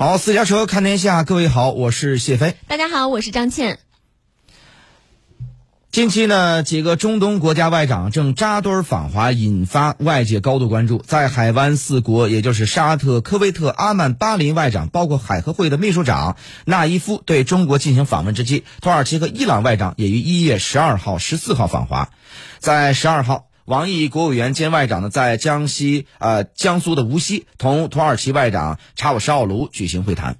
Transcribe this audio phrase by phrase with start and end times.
[0.00, 2.56] 好，私家车看天下，各位好，我是谢飞。
[2.66, 3.78] 大家好，我是张倩。
[5.92, 11.04] 近期呢，几个中东国家外长正扎堆儿访华，引发外界高度关注。
[11.06, 22.08] 在海湾四国，也就是沙特、科威特、阿曼、巴林外长，包括海合会的秘书长纳伊夫对中国进行访问之际，土耳其和伊朗外长也于一月十二号、十四号访华。
[22.58, 30.38] 在十二号，王毅国务委员兼外长呢，在江西呃江苏的无锡同土耳其外长查韦什奥卢举行会谈。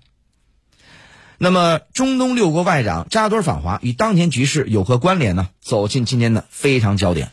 [1.39, 5.49] 那么，中东六国外长扎堆儿访华，与当前局势有何关联呢？
[5.61, 7.31] 走进今天的非常焦点。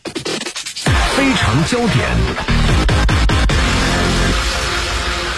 [1.16, 2.87] 非常焦点。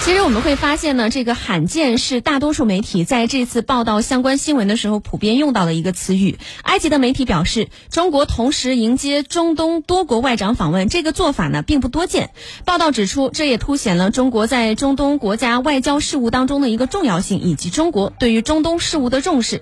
[0.10, 6.40] 其实我们会发现呢，这个罕见是大多数媒体在这次报道相关新闻的时候普遍用到的一个词语。
[6.64, 12.32] 埃及的媒体表示，中国同时迎接中东多国外长访问，这个做法呢并不多见。
[12.66, 19.62] 报道指出，这也凸显了中国在中东国家外交事务当中的一个重要性，以及中国对于中东事务的重视。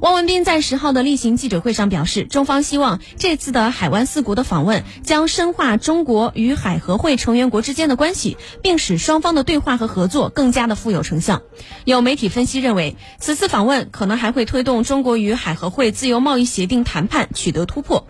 [0.00, 9.83] 汪文斌在十号的例行记者会上表示，中方希望这次的海湾四国的访问将深化中国与海合会成员国之间的关系，并使双方的对话和。
[9.86, 11.42] 合作更加的富有成效。
[11.84, 18.06] 有媒体分析认为，此次访问可能还会推动中国与海合会自由贸易协定谈判取得突破。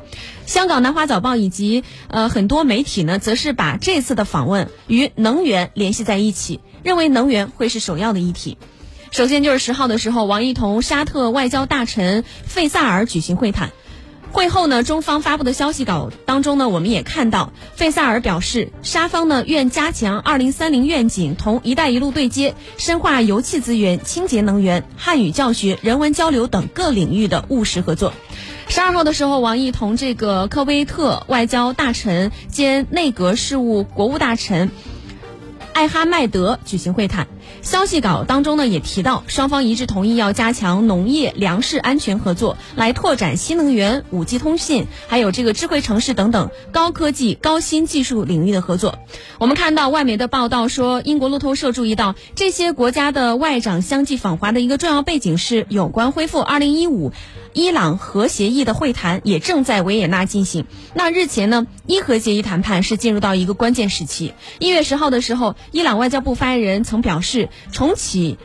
[0.47, 8.59] 香港南华早报以及呃很多媒体呢，则是把这次的访问与能源联系在一起，认为能源会是首要的议题。
[9.11, 13.70] 首先就是十号的时候，王毅同沙特外交大臣费萨尔举行会谈。
[14.35, 28.12] 会后呢，中方发布的消息稿当中呢，我们也看到费萨尔表示，沙方呢愿加强二零三零愿景同“一带一路”对接，深化油气资源、清洁能源、汉语教学、人文交流等各领域的务实合作。
[28.67, 34.73] 十二号的时候，王毅同这个科威特外交大臣兼内阁事务国务大臣。
[35.75, 37.29] 艾哈迈德举行会谈，
[37.62, 48.99] 消息稿当中呢也提到，双方一致同意要加强农业粮食安全合作，来拓展新能源、五 G 通信，还有这个智慧城市等等高科技、高新技术领域的合作。
[49.38, 57.12] 我们看到外媒的报道说，英国路透社注意到，这些国家的外长相继访华的一个重要背景是有关恢复二零一五。
[57.55, 60.66] 伊朗核协议的会谈也正在维也纳进行。
[60.93, 64.34] 那日前呢，伊核协议谈判是进入到一个关键时期。
[64.59, 67.34] 一月十号的时候，伊朗外交部发言人曾表示，
[67.72, 68.39] 重启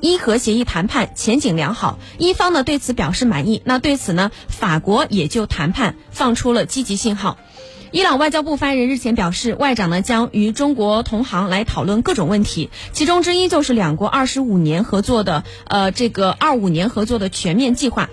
[0.00, 3.62] 伊核协议谈判前景良好，伊方呢对此表示满意。
[3.64, 7.38] 那对此呢，法国也就谈判放出了积极信号。
[7.90, 18.10] 伊朗外交部发言人日前表示，外长呢将与中国同行来讨论各种问题，其中之一就是两国二十五年合作的呃这个二五年合作的全面计划。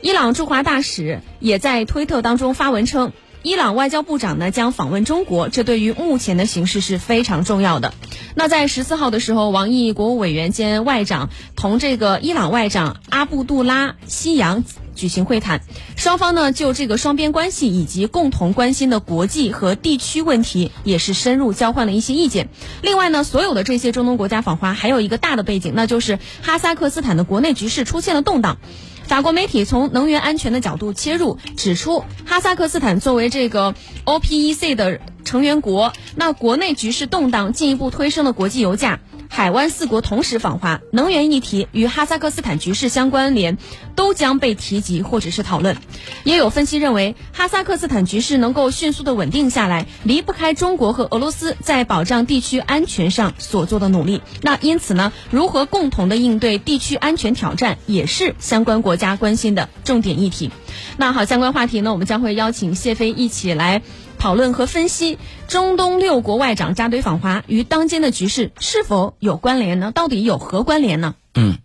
[0.00, 3.12] 伊朗驻华大使也在推特当中发文称，
[3.46, 7.94] 伊朗外交部长呢将访问中国，这对于目前的形势是非常重要的。
[8.34, 14.64] 那在十四号的时候，王毅国务委员兼外长同这个伊朗外长阿布杜拉西扬
[14.96, 15.60] 举行会谈，
[15.94, 22.48] 双方呢就这个双边关系以及共同关心的国际和地区问题也是深入交换了一些意见。
[22.82, 28.58] 另外呢，所有的这些中东国家访华还有一个大的背景，那就是哈萨克斯坦的国内局势出现了动荡。
[29.06, 33.74] 法国媒体从能源安全的角度切入，指出哈萨克斯坦作为这个
[34.04, 38.98] OPEC 的成员国，那国内局势动荡，进一步推升了国际油价。
[39.28, 43.58] 海湾四国同时访华，能源议题与哈萨克斯坦局势相关联，
[43.94, 45.76] 都将被提及或者是讨论。
[46.24, 54.22] 也有分析认为，哈萨克斯坦局势能够迅速的稳定下来，离不开中国和俄罗斯在保障地区安全上所做的努力。
[54.42, 60.50] 那因此呢，如何共同的应对地区安全挑战，也是相关国家关心的重点议题。
[60.96, 63.82] 那好，相关话题呢，我们将会邀请谢飞一起来。
[64.18, 69.92] 讨论和分析中东六国外长扎堆访华与当今的局势是否有关联呢？
[69.94, 71.14] 到底有何关联呢？
[71.34, 71.58] 嗯，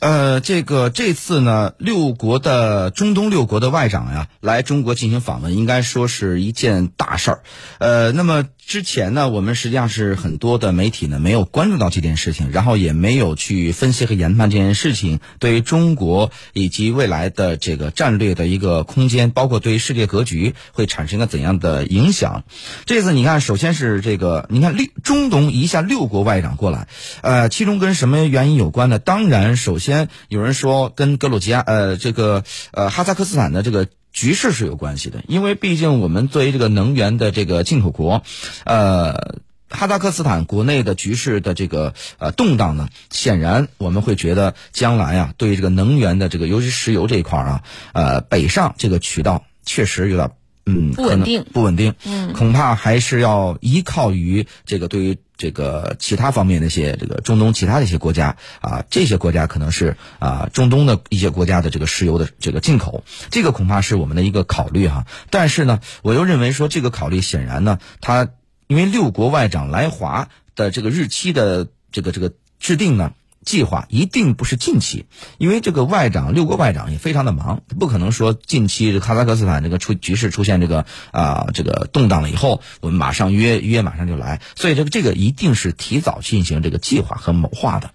[0.00, 7.42] 呃，这个这次呢，六国的中东六国的外长呀来中国进行访问，应该说是一件大事儿。
[7.78, 8.46] 呃，那么。
[8.66, 22.42] 之前呢，我们实际上是很多的媒体呢没有关注到这件事情，然后也没有去分析和研判这件事情对于中国以及未来的这个战略的一个空间，包括对于世界格局会产生一个怎样的影响。
[22.86, 26.88] 这次你看，首先是这个，你看六中东一下六国外长过来，
[27.20, 28.98] 呃，其中跟什么原因有关呢？
[28.98, 32.42] 当然，首先有人说跟格鲁吉亚，呃，这个
[32.72, 33.86] 呃哈萨克斯坦的这个。
[34.16, 38.22] 局势是有关系的，因为毕竟我们作为这个能源的这个进口国，
[38.64, 39.36] 呃，
[39.68, 50.30] 哈萨克斯坦国内的局势的这个呃动荡呢，显然我们会觉得将来啊，对于这个能源的这个，尤其石油这一块啊，呃，北上这个渠道确实有点
[50.64, 65.06] 嗯不稳定，不稳定，嗯，恐怕还是要依靠于这个对于这个其他方面的一些这个中东其他的一些国家啊，这些国家可能是啊中东的一些国家的这个石油的这个进口，这个恐怕是我们的一个考虑哈。
[65.30, 68.28] 但是呢，我又认为说这个考虑显然呢，它
[68.66, 73.12] 因为六国外长来华的这个日期的这个这个制定呢。
[73.46, 75.06] 计划一定不是近期，
[75.38, 87.92] 因为这个外长六国外长也非常的忙，不可能说近期哈萨克斯坦这个出局势出现这个啊这个动荡了以后，我们马上约约马上就来，所以这个这个一定是提早进行这个计划和谋划的。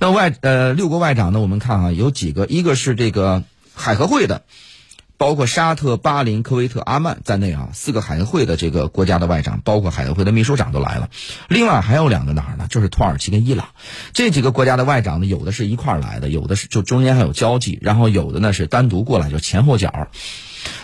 [0.00, 4.42] 那外呃六国外长呢，我们看啊有几个，一个是这个海合会的。
[5.20, 11.10] 包括沙特、巴林、科威特、阿曼在内啊，四个海合会的这个国家的外长，包括海合会的秘书长都来了。
[11.46, 12.66] 另外还有两个哪儿呢？
[12.70, 13.68] 就是土耳其跟伊朗
[14.14, 20.08] 这几个国家的外长呢，有的是一块儿来的，有的是就中间还有交际，然后有的呢是单独过来，就前后脚。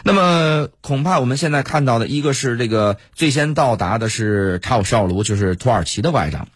[0.05, 6.49] 那么恐怕我们现在看到的一个是这个最先到达的是查尔绍卢，就是土耳其的外长。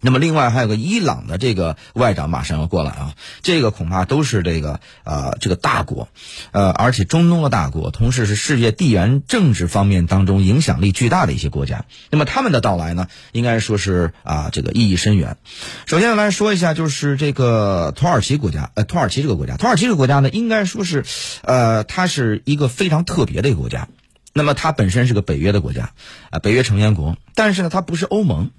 [0.00, 6.08] 那么，另外还有个伊朗的这个外长马上要过来啊，这个恐怕都是这个啊这个大国，
[6.52, 11.86] 呃，而且中东的大国，同时是世界地缘政治方面当中影响力巨大的一些国家。
[12.10, 15.38] 那么他们的到来呢，应该说是啊这个意义深远。
[15.86, 21.04] 首先来说一下，就是这个土耳其国家，呃，土耳其这个国家，土耳其这个国家呢，应该说是，
[21.42, 23.88] 呃，它是一个非常特别的一个国家。
[24.36, 25.92] 那么它本身是个北约的国家，
[26.28, 28.50] 啊，北约成员国，但是呢，它不是欧盟，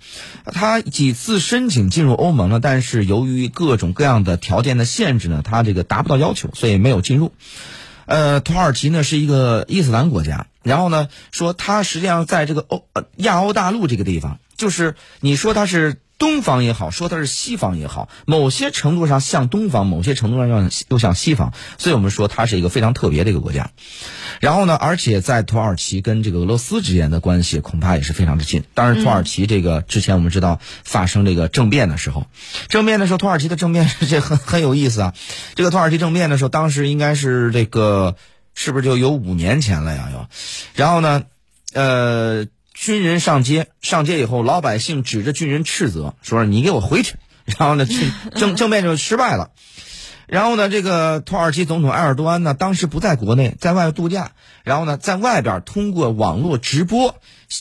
[0.44, 7.32] 它几次申请进入欧盟呢，但是由于各种各样的条件的限制呢，它这个达不到要求，所以没有进入。
[8.08, 12.84] 呃，土耳其呢是一个伊斯兰国家，然后呢说它实际上在这个欧
[13.18, 16.02] 亚欧大陆这个地方，就是你说它是。
[16.20, 23.70] 东方也好，说它是西方也好，某些程度上像东方，某些程度上又又像西方，所以我们说它是一个非常特别的一个国家。
[24.40, 28.64] 然后呢，而且在土耳其跟这个俄罗斯之间的关系恐怕也是非常之近。
[28.74, 32.28] 当然，土耳其这个之前我们知道发生这个政变的时候，
[32.70, 35.14] 政变的时候，土耳其的政变这很 很有意思啊。
[35.56, 38.16] 这个土耳其政变的时候，当时应该是这个
[38.54, 40.10] 是不是就有五年前了呀？
[40.14, 40.28] 又，
[40.76, 41.24] 然后呢，
[41.74, 42.46] 呃。
[42.80, 47.88] 军人上街，上街以后，老百姓指着军人斥责，说：“你给我回去。”然后呢，
[48.36, 49.50] 政政变就失败了。
[50.28, 54.32] 然后呢，这个土耳其总统埃尔多安呢，当时不在国内，在外度假。
[54.64, 57.16] 然后呢，在外边通过网络直播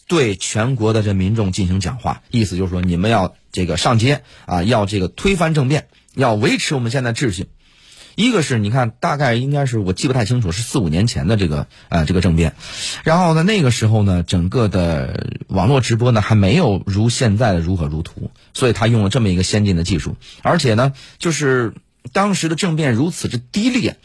[0.09, 7.47] 对全国的这民众进行讲话，意思就是说，你们要这个上街啊，要这个推翻政变，要维持我们现在秩序。
[8.17, 12.55] 一个是你看，大概应该是我记不太清楚，是四五年前的这个呃这个政变，
[13.05, 21.75] 然后呢那个时候呢，整个的网络直播呢还没有如现在的如火如荼，所以他用了这么一个先进的技术，而且呢就是
[22.13, 23.97] 当时的政变如此之低劣，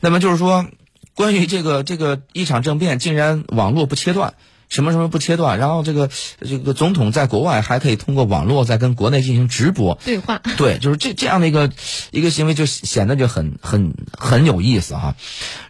[0.00, 0.66] 那么就是说
[1.14, 4.34] 关于这个这个一场政变竟然网络不切断。
[4.68, 6.08] 什么什么不切断，然后这个
[6.40, 11.70] 这个总统在国外还可以通过网络在跟国内进行直播对话，对，就是这这样的一个
[12.10, 15.14] 一个行为就显得就很很很有意思哈。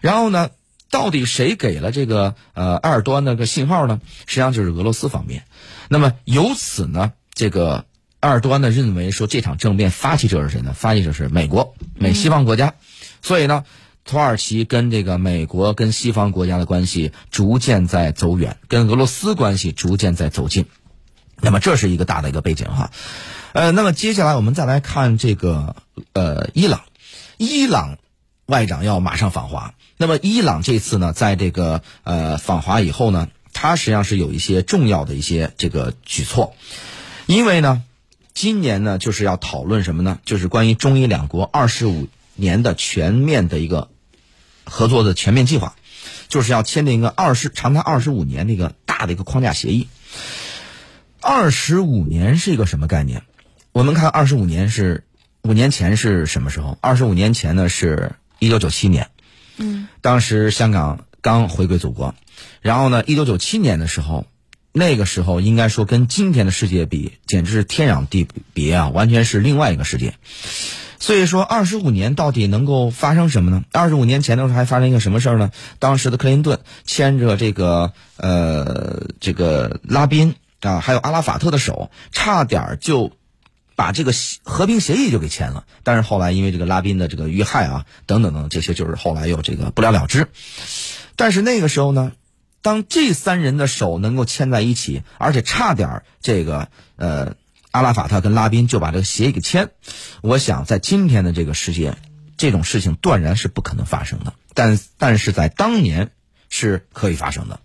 [0.00, 0.50] 然后呢，
[0.88, 4.00] 到底谁给了这个呃埃尔多安那个信号呢？
[4.26, 5.46] 实际上就是俄罗斯方面。
[5.88, 7.86] 那么由此呢，这个
[8.22, 10.72] 埃尔多安呢认为说这场政变发起者是谁呢？
[10.74, 12.74] 发起者是美国美西方国家，
[13.20, 13.64] 所以呢。
[14.04, 20.66] 土耳其跟这个美国跟西方国家的关系逐渐在走远，跟俄罗斯关系逐渐在走近，
[21.40, 22.90] 那么这是一个大的一个背景哈，
[23.52, 25.76] 呃，那么接下来我们再来看这个
[26.14, 26.80] 呃伊朗，
[27.36, 27.96] 伊朗
[28.46, 36.56] 外长要马上访华，那么伊朗这次呢，在这个呃访华以后呢，它实际上是有一些重要的一些这个举措，
[37.26, 37.84] 因为呢，
[38.34, 40.18] 今年呢就是要讨论什么呢？
[40.24, 43.88] 就是关于中伊两国二十五年的全面的一个。
[44.64, 45.74] 合作的全面计划，
[46.28, 49.88] 就是要签订一个二十长达二十五年的一个大的一个框架协议。
[51.20, 53.24] 二十五年是一个什么概念？
[53.72, 55.02] 我们看二十五年是
[55.42, 56.78] 五年前是什么时候？
[56.80, 59.10] 二十五年前呢是一九九七年，
[59.56, 62.14] 嗯，当时香港刚回归祖国，
[62.60, 64.26] 然后呢，一九九七年的时候，
[64.72, 70.14] 那个时候应该说跟今天的世界比，简直是天壤地别啊，完全是另外一个世界。
[70.98, 73.64] 所以说，二十五年到底能够发生什么呢？
[73.72, 75.50] 二十五年前的时候还发生一个什么事儿呢？
[75.80, 83.10] 当时的克林顿牵着这个呃这个拉宾啊，还有阿拉法特的手，差点就
[83.74, 84.12] 把这个
[84.44, 85.64] 和平协议就给签了。
[85.82, 90.28] 但是后来因为这个拉宾的这个遇害啊，等等等这些，就是后来又这个不了了之。
[91.16, 92.12] 但是那个时候呢，
[92.62, 97.34] 当这三人的手能够牵在一起，而且差点这个呃。
[97.74, 99.70] 阿拉法特跟拉宾就把这个协议给签，
[100.20, 101.96] 我想在今天的这个世界，
[102.36, 104.34] 这种事情断然是不可能发生的。
[104.52, 106.10] 但但是在当年
[106.50, 107.60] 是可以发生的，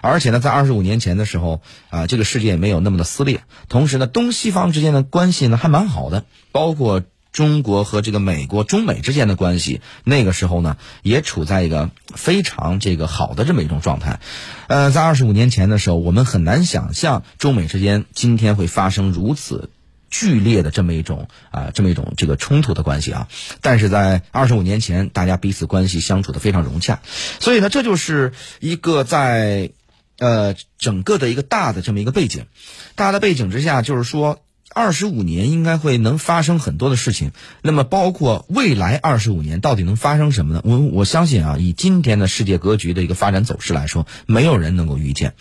[0.00, 14.20] 而且呢，在二十五年前的时候啊，这个世界没有那么的撕裂，同时呢，东西方之间的关系呢还蛮好的，包括中国和这个美国、中美之间的关系，那个时候呢也处在一个非常这个好的这么一种状态。
[14.68, 19.68] 呃，在二十五年前的时候，我们很难想象中美之间今天会发生如此。
[20.10, 23.26] 剧烈的这么一种啊，这么一种这个冲突的关系啊，
[23.62, 27.00] 但是在二十五年前，大家彼此关系相处的非常融洽，
[27.40, 29.72] 所以呢，这就是一个在
[30.20, 32.46] 呃整个的一个大的这么一个背景，
[32.94, 34.38] 大的背景之下，就是说
[34.74, 37.30] 二十五年应该会能发生很多的事情，
[37.62, 40.60] 那么包括未来二十五年到底能发生什么呢？
[40.64, 45.34] 我我相信啊，以今天的世界格局的一个发展走势来说，没有人能够预见。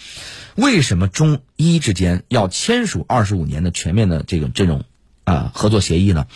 [0.56, 4.84] 为什么中医之间要签署二十五年的全面的这个这种
[5.24, 6.28] 啊合作协议呢？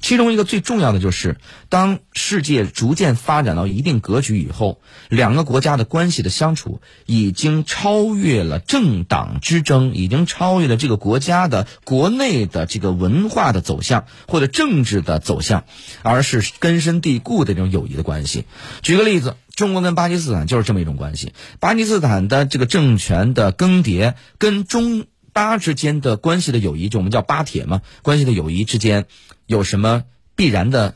[0.00, 15.64] 其中一个最重要的就是，当世界逐渐发展到一定格局以后，两个国家的关系的相处已经超越了政党之争，已经超越了这个国家的国内的这个文化的走向或者政治的走向，
[16.02, 18.44] 而是根深蒂固的这种友谊的关系。
[18.82, 19.36] 举个例子。
[19.54, 21.32] 中国跟巴基斯坦就是这么一种关系。
[21.60, 29.04] 巴基斯坦的这个政权的更迭，跟中巴之间的关系的友谊，就我们叫巴铁嘛，关系的友谊之间
[29.44, 30.94] 有什么必然的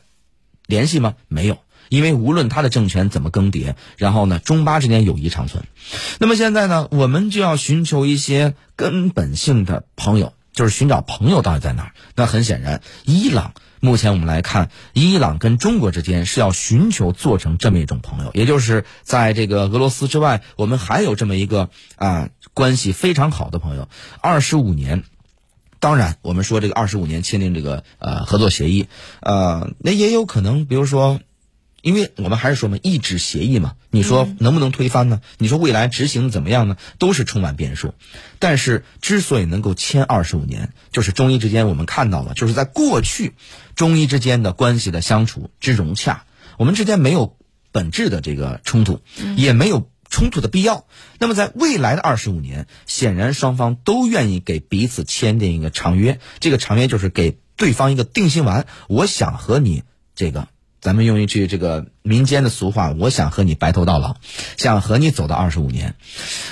[0.65, 1.13] 联系吗？
[1.27, 5.65] 没有，因为无论他的政权怎么更迭，然后呢，中巴之间友谊长存。
[6.19, 11.91] 那么现在呢，我们就要寻求一些根本性的朋友，就是寻找朋友到底在哪儿？
[12.15, 13.53] 那很显然，伊朗。
[13.79, 23.87] 目前我们来看，伊朗跟中国之间是要寻求做成这么一种朋友，也就是在这个俄罗斯之外，我们还有这么一个啊关系非常好的朋友。
[24.19, 25.05] 二十五年，
[25.79, 28.87] 当然我们说这个二十五年签订这个呃合作协议，
[29.21, 31.21] 呃，那也有可能，比如说。
[31.81, 35.21] 因为我们还是说嘛，一纸协议嘛，你说能不能推翻呢？
[35.37, 36.75] 你说未来执行怎么样呢？
[36.97, 37.93] 都是充满变数。
[38.37, 43.33] 但是之所以能够签二十五年，就是中医之间我们看到了，就是在过去
[43.75, 46.25] 中医之间的关系的相处之融洽，
[46.57, 47.37] 我们之间没有
[47.71, 49.01] 本质的这个冲突，
[49.37, 50.85] 也没有冲突的必要。
[51.17, 58.67] 那么在未来的二十五年，显然双方都愿意给彼此签订一个长约，这个长约就是给对方一个定心丸。
[58.89, 59.83] 我想和你
[60.13, 60.49] 这个。
[60.81, 64.15] 咱们用一句这个民间的俗话，我想和你白头到老，
[64.57, 65.95] 想和你走到二十五年。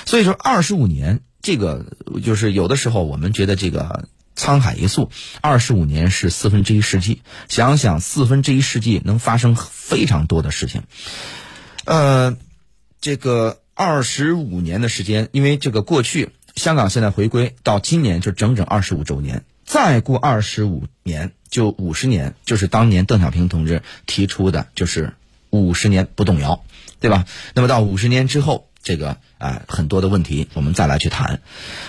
[0.04, 1.86] 所以说，二十五年这个
[2.22, 7.22] 就是有的时候我们觉得这个沧海一粟，二十五年是四分之一世纪。
[7.48, 10.82] 想想四分之一世纪能发生非常多的事情。
[11.84, 12.36] 呃，
[13.00, 19.44] 这个二十五年的时间，因为这个过去香港现在回归到今年就整整二十五周年。
[19.68, 25.12] 再过二十五年，就五十年，就是当年邓小平同志提出的，就是
[25.50, 26.64] 五十年不动摇，
[27.00, 27.26] 对吧？
[27.52, 31.42] 那么到五十年之后，这个啊很多的问题我们再来去谈。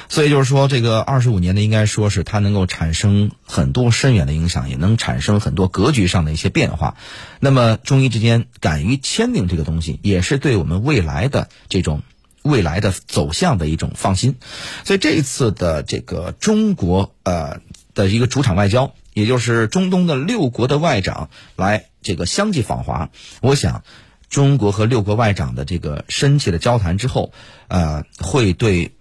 [0.10, 6.98] 所以就是说，这个二十五年呢，应该说是它能够产生很多深远的影响，也能产生很多格局上的一些变化。
[7.40, 12.02] 那么中医之间敢于签订这个东西，也是对我们未来的这种。
[12.42, 14.38] 未来的走向的一种放心，
[14.86, 17.60] 所以这一次的这个中国呃
[18.00, 23.10] 的一个主场外交，也就是中东的六国的外长来这个相继访华，
[23.42, 23.84] 我想
[24.30, 27.34] 中国和六国外长的这个深切的交谈之后，
[27.68, 28.94] 呃，会对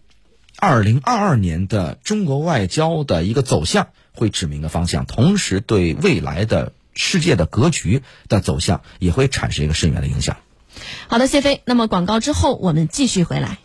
[0.59, 10.37] 二零二二年的中国外交的一个走向会指明个方向，同时对未来的世界的格局的走向也会产生一个深远的影响。
[11.07, 11.63] 好的，谢飞。
[11.65, 13.59] 那么广告之后，我们继续回来。